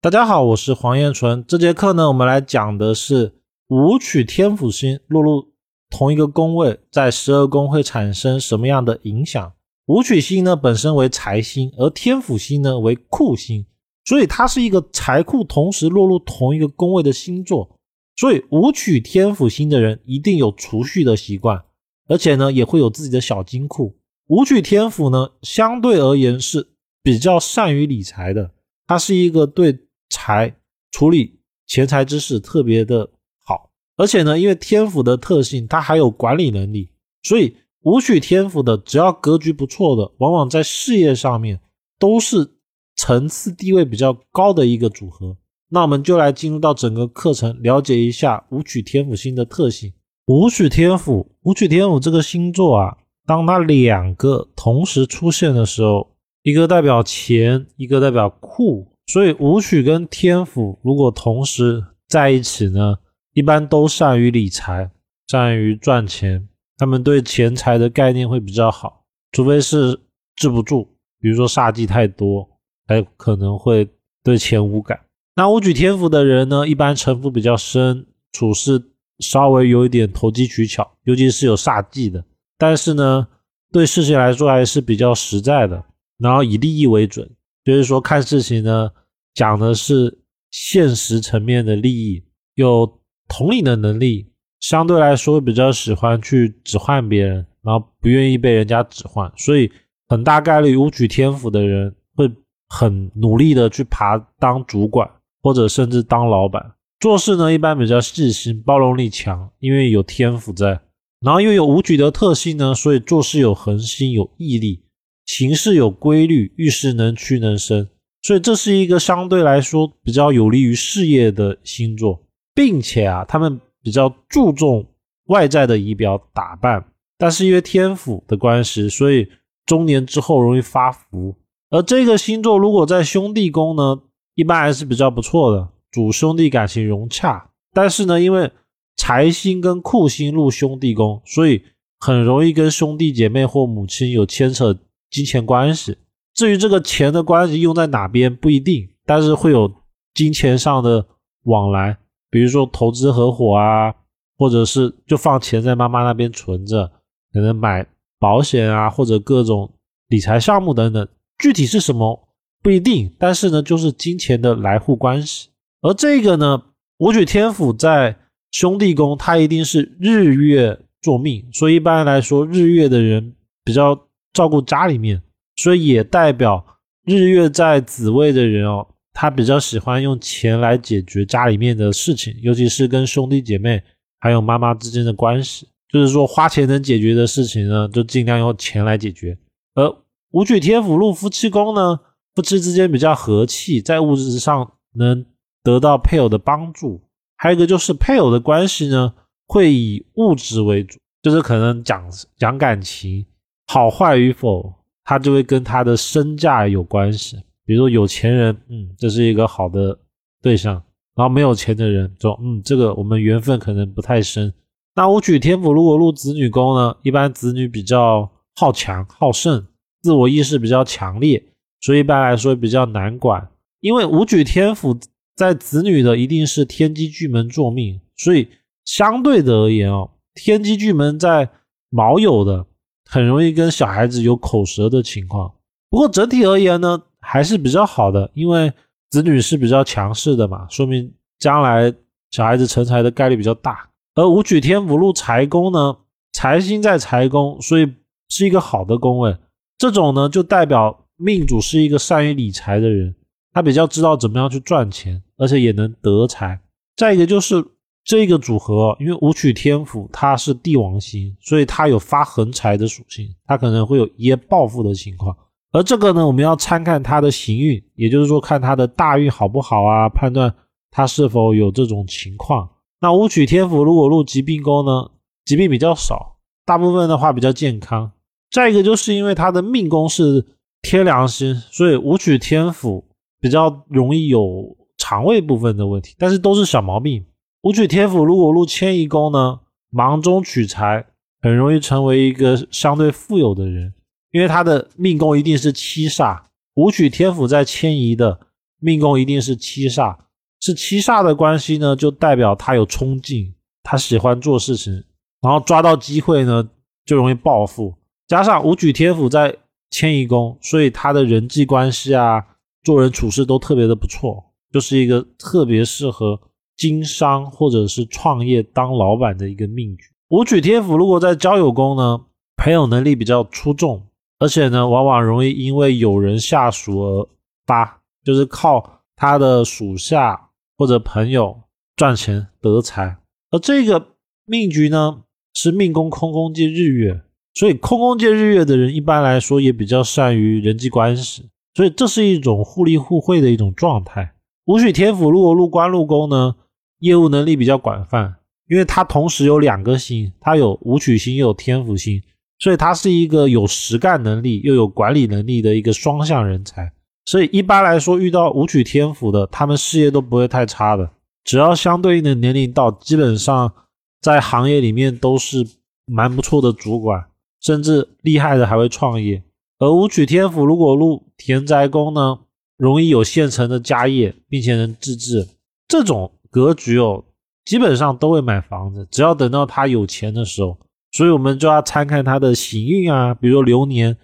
[0.00, 1.44] 大家好，我是黄彦纯。
[1.44, 3.34] 这节课呢，我们来讲的是
[3.66, 5.48] 武曲天府星落入
[5.90, 9.52] 同一个宫位，在十二宫会产生什么样的影响？
[9.86, 13.66] 武曲星呢本身为财星，而天府星呢为库星，
[14.04, 17.76] 所以它是一个财库同时落入同一个宫位的星座。
[18.14, 21.60] 所以武曲天府星的人一定有储蓄的习惯，
[22.06, 23.96] 而且呢也会有自己的小金库。
[24.28, 26.68] 武曲天府呢相对而言是
[27.02, 28.52] 比较善于理财的，
[28.86, 29.80] 它是一个对。
[30.18, 30.52] 财
[30.90, 31.38] 处理
[31.68, 33.08] 钱财之事特别的
[33.46, 36.90] 好，而且呢，因为天府的特性，它还有管理能力，
[37.22, 41.60] 所以武曲天府的只要格局不错的，往往在事业上面
[42.00, 42.56] 都是
[42.96, 45.36] 层次地位比较高的一个组合。
[45.70, 49.92] 那我们就来进入到整个课程，了解一下武曲天府星的特性。
[50.26, 58.92] 武曲天府，武曲天府这个星座啊，当它两个同时出现的时候，一个代表钱，一个代表库。
[59.08, 62.98] 所以武曲跟天府如果同时在一起呢，
[63.32, 64.90] 一般都善于理财，
[65.26, 66.46] 善于赚钱。
[66.76, 69.98] 他们对钱财的概念会比较好，除非是
[70.36, 70.86] 治不住，
[71.20, 72.46] 比如说煞气太多，
[72.86, 73.88] 还可能会
[74.22, 75.00] 对钱无感。
[75.34, 82.22] 那武曲天府的人呢，一般城府比较深，处事稍微有一点投机取巧，尤其是有煞气的。
[82.58, 83.26] 但是呢，
[83.72, 85.82] 对事情来说还是比较实在的，
[86.18, 87.28] 然后以利益为准。
[87.64, 88.90] 就是说，看事情呢，
[89.34, 90.18] 讲的是
[90.50, 99.70] 现实层面的利益，有同理的能力，相对来说比较喜欢去指唤别人，然后不愿意被人家指唤，所以
[100.08, 102.30] 很大概率武举天府的人会
[102.68, 105.08] 很努力的去爬当主管，
[105.42, 106.74] 或者甚至当老板。
[107.00, 110.80] 做事呢，一般比较细心，包容力强，因为有天府在，
[111.20, 114.84] 然后又有武举的特性呢，所以做事有恒心，有毅力。
[115.26, 117.88] 行事有规律，遇事能屈能伸，
[118.22, 122.20] 所以这是一个相对来说比较有利于事业的星座，
[122.54, 124.86] 并且啊，他们比较注重
[125.26, 126.84] 外在的仪表打扮，
[127.16, 129.28] 但是因为天府的关系，所以
[129.66, 131.34] 中年之后容易发福。
[131.70, 134.00] 而这个星座如果在兄弟宫呢，
[134.34, 137.50] 一般还是比较不错的，主兄弟感情融洽。
[137.72, 138.50] 但是呢，因为
[138.96, 141.62] 财星跟库星入兄弟宫，所以
[142.00, 144.78] 很容易跟兄弟姐妹或母亲有牵扯。
[145.10, 145.96] 金钱关系，
[146.38, 149.68] 至于这个钱的关系用在哪边不一定，但是会有
[150.14, 151.04] 金钱上的
[151.46, 151.98] 往来，
[152.30, 153.92] 比如说投资合伙啊，
[154.36, 156.92] 或者是就放钱在妈妈那边存着，
[157.32, 157.84] 可能买
[158.20, 159.68] 保险啊，或者各种
[160.06, 162.28] 理财项目等等，具体是什么
[162.62, 165.48] 不一定，但是呢，就是金钱的来户关系。
[165.82, 166.62] 而这个呢，
[166.98, 168.16] 武曲天府在
[168.52, 173.34] 兄弟宫，它一定是日月坐命，所以一般来说，日月的人
[173.64, 174.04] 比较。
[174.34, 175.20] 照顾家里面，
[175.58, 176.64] 所以也代表
[177.04, 183.82] 日月在子位的人哦，他比较喜欢用钱来解决家里面的事情，尤其是跟兄弟姐妹
[184.20, 185.68] 还有妈妈之间的关系。
[185.90, 189.36] 就是说，花钱能解决的事情呢，就尽量用钱来解决。
[189.74, 189.90] 而
[190.32, 191.98] 武曲天府入夫妻宫呢，
[192.34, 195.24] 夫妻之间比较和气，在物质上能
[195.64, 197.02] 得到配偶的帮助。
[197.36, 199.14] 还有一个就是配偶的关系呢，
[199.46, 203.24] 会以物质为主，就是可能讲讲感情。
[203.66, 204.74] 好坏与否，
[205.08, 207.34] 他就会跟他的身价有关系。
[207.64, 209.98] 比如说有钱人，嗯，这是一个好的
[210.42, 210.74] 对象；
[211.16, 214.52] 然后没有钱的人，说，嗯，这个我们缘分可能不太深。
[214.94, 219.66] 那武曲天府如果入子女宫呢，一般子女比较好强好胜，
[220.02, 221.42] 自我意识比较强烈，
[221.80, 223.48] 所以一般来说比较难管。
[223.80, 224.94] 因为武曲天府
[225.34, 228.46] 在子女的一定是天机巨门坐命，所以
[228.84, 231.48] 相对的而言哦，天机巨门在
[231.88, 232.66] 卯酉的。
[233.10, 235.50] 很容易跟小孩子有口舌的情况，
[235.88, 238.70] 不过整体而言呢，还是比较好的，因为
[239.08, 241.94] 子女是比较强势的嘛，说明将来
[242.30, 243.88] 小孩子成才的概率比较大。
[244.14, 245.96] 而武曲天府入财宫呢，
[246.32, 247.90] 财星在财宫，所以
[248.28, 249.34] 是一个好的宫位。
[249.78, 253.14] 这种呢，就代表命主是一个善于理财的人，
[253.54, 256.60] 他比较知道怎么样去赚钱，而且也能得财。
[256.94, 257.64] 再一个就是。
[258.08, 265.36] 这个组合，因为武曲天府它是帝王星，所以它有发横财的属性，它可能会有一夜暴富的情况。
[265.72, 270.54] 而这个呢，我们要参看它的行运，也就是说看它的大运好不好啊，判断
[270.90, 272.66] 它是否有这种情况。
[273.02, 275.10] 那武曲天府如果入疾病宫呢，
[275.44, 278.10] 疾病比较少，大部分的话比较健康。
[278.50, 280.46] 再一个就是因为它的命宫是
[280.80, 283.04] 天梁星，所以武曲天府
[283.38, 287.22] 比较容易有肠胃部分的问题，但是都是小毛病。
[287.62, 289.60] 武曲天府如果入迁移宫呢，
[289.90, 291.06] 忙中取财，
[291.42, 293.92] 很容易成为一个相对富有的人，
[294.30, 296.42] 因为他的命宫一定是七煞。
[296.74, 298.38] 武曲天府在迁移的，
[298.78, 300.16] 命宫一定是七煞，
[300.60, 303.52] 是七煞的关系呢，就代表他有冲劲，
[303.82, 305.02] 他喜欢做事情，
[305.40, 306.68] 然后抓到机会呢，
[307.04, 307.92] 就容易暴富。
[308.28, 309.56] 加上武曲天府在
[309.90, 312.44] 迁移宫，所以他的人际关系啊，
[312.84, 316.40] 做人处事都特别的不错，就是一个特别适合
[316.78, 320.04] 经商或者是创业当老板的一个命局。
[320.28, 322.20] 武曲天府如果在交友宫呢，
[322.56, 324.06] 朋友能力比较出众，
[324.38, 327.28] 而且呢，往往容易因为有人下属而
[327.66, 330.48] 发，就是靠他的属下
[330.78, 331.60] 或者朋友
[331.96, 333.18] 赚钱得财。
[333.50, 334.14] 而这个
[334.46, 335.24] 命局呢，
[335.54, 337.22] 是命宫空宫借日月。
[337.54, 344.34] 所以空宫借日月的人，一般来说也比较善于人际关系，所以这是一种互利互惠的一种状态。
[344.66, 346.54] 武曲天府如果入官禄宫呢，
[347.00, 348.36] 业务能力比较广泛，
[348.68, 352.22] 因为它同时有两个星，它有武曲星又有天府星，
[352.58, 356.92] 所以它是一个有实干能力又有管理能力的一个双向人才。
[357.24, 361.10] 所以一般来说，遇到武曲天府的，他们事业都不会太差的，
[361.44, 363.72] 只要相对应的年龄到，基本上
[364.20, 365.66] 在行业里面都是
[366.06, 367.24] 蛮不错的主管。
[367.60, 369.42] 甚至厉害的还会创业，
[369.80, 372.38] 而武曲天府如果入田宅宫呢，
[372.76, 375.48] 容易有现成的家业，并且能自治。
[375.88, 377.24] 这种格局哦，
[377.64, 380.76] 基本上都会买房子，只要等到他有钱的时候。
[381.10, 384.16] 所以我们就要参看他的行运啊，比如流年，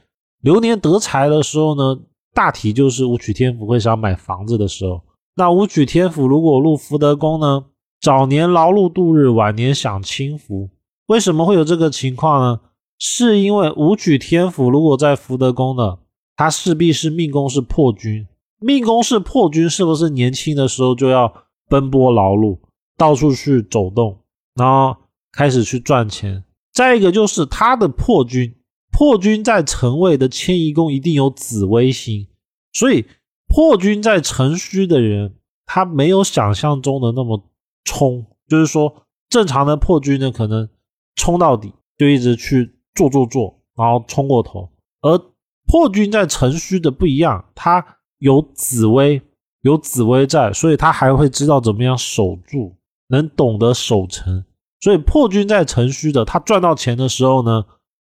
[0.43, 2.00] 流年得财的时候呢，
[2.35, 5.00] 大体就是武曲天府会想买房子的时候。
[5.37, 7.65] 那武曲天府如果入福德宫呢，
[8.00, 10.69] 早年劳碌度日，晚年享清福。
[11.06, 12.61] 为什么会有这个情况呢？
[12.99, 15.99] 是因为武曲天府如果在福德宫呢，
[16.37, 18.26] 他势必是命宫是破军，
[18.61, 21.32] 命宫是破军，是不是年轻的时候就要
[21.75, 22.61] 奔波劳碌，
[22.97, 24.21] 到处去走动，
[24.55, 24.97] 然后
[25.32, 26.44] 开始去赚钱？
[26.73, 28.55] 再一个就是他的破军，
[28.93, 32.29] 破军在辰位的迁移宫一定有紫微星，
[32.73, 33.05] 所以
[33.49, 35.35] 破军在辰戌的人，
[35.67, 37.43] 他没有想象中的那么
[37.82, 38.94] 冲，就是说
[39.29, 40.69] 正常的破军呢，可能
[41.17, 42.73] 冲到底就一直去。
[42.97, 44.71] 做做做，然后冲过头。
[45.00, 45.19] 而
[45.67, 47.85] 破军在辰戌的不一样，他
[48.19, 49.21] 有紫薇，
[49.64, 52.76] 有紫薇在，所以他还会知道怎么样守住，
[53.08, 54.44] 能懂得守城。
[54.81, 57.64] 所以破军在辰戌的，他赚到钱的时候呢，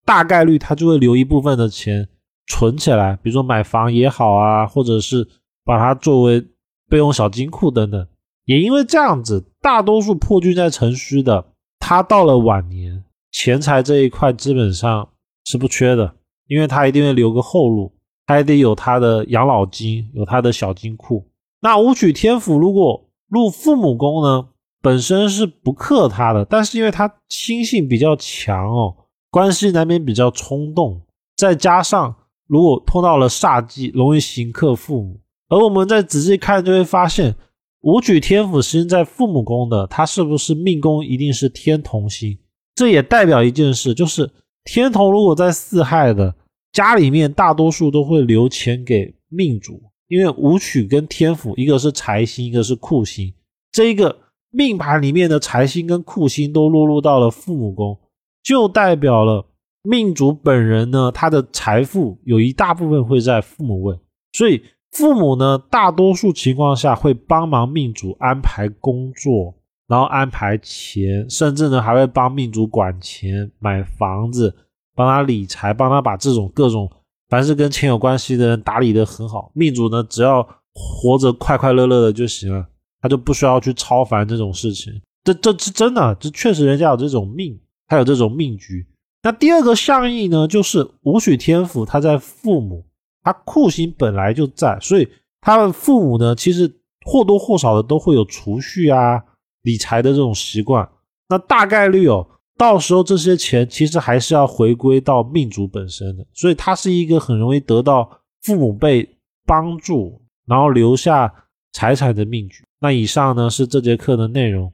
[0.06, 2.10] 大概率他就会留一部分的钱
[2.48, 5.26] 存起来，比如说买房也好啊，或者是
[5.64, 6.46] 把它作为
[6.90, 8.06] 备用小金库等等。
[8.44, 11.46] 也因为这样子，大多数破军在辰戌的，
[11.80, 13.02] 他到了晚年。
[13.32, 15.08] 钱财这一块基本上
[15.46, 16.16] 是不缺的，
[16.48, 17.94] 因为他一定会留个后路，
[18.26, 21.26] 他还得有他的养老金，有他的小金库。
[21.66, 24.50] 那武曲天府如果入父母宫呢，
[24.84, 28.96] 本身是不克他的，但是因为他心性比较强哦，
[29.32, 31.02] 关系难免比较冲动，
[31.36, 32.16] 再加上
[32.46, 35.20] 如果碰到了煞忌，容易刑克父母。
[35.50, 37.36] 而我们再仔细看，就会发现
[37.82, 42.38] 武曲天府星在父母宫的，他是不是命宫一定是天同星？
[42.76, 44.30] 这也代表一件事，就是
[44.66, 46.36] 天同如果在四害的
[46.72, 53.34] 家里面，大多数都会留钱给命主，因为武曲跟天府，一个是财星，一个是库星，
[53.72, 54.18] 这一个
[54.52, 57.98] 命盘里面的财星跟库星都落入到了父母宫，
[58.44, 59.46] 就代表了
[59.84, 64.00] 命主本人呢，他的财富有一大部分会在父母位，
[64.34, 69.56] 所以父母呢，大多数情况下会帮忙命主安排工作。
[69.88, 74.52] 然后安排钱，甚至呢还会帮命主管钱、买房子，
[74.96, 76.92] 帮他理财，帮他把这种各种
[77.30, 79.52] 凡是跟钱有关系的人打理得很好。
[79.54, 80.42] 命主呢只要
[80.74, 82.66] 活着快快乐乐的就行了，
[83.02, 85.02] 他就不需要去操烦这种事情。
[85.24, 88.86] 这这是真的，这确实人家有这种命，他有这种命局。
[89.24, 92.86] 那第二个象意呢，就是武曲天府他在父母，
[93.24, 95.08] 他库星本来就在，所以
[95.42, 96.72] 他的父母呢其实
[97.06, 99.24] 或多或少的都会有储蓄啊。
[99.64, 100.88] 理财的这种习惯，
[101.28, 111.34] 那大概率哦，到时候这些钱其实还是要回归到命主本身的，所以它是一个很容易得到父母辈帮助，然后留下
[111.74, 112.64] 财产的命局。
[112.80, 114.72] 那以上呢是这节课的内容。